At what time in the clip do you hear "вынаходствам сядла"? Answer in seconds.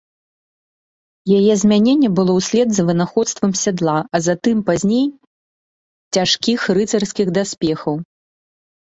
2.89-3.97